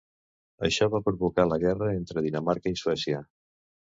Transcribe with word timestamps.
Això 0.67 0.87
va 0.93 1.01
provocar 1.09 1.45
la 1.51 1.59
guerra 1.65 1.91
entre 1.97 2.25
Dinamarca 2.27 2.75
i 2.77 2.81
Suècia. 2.83 3.23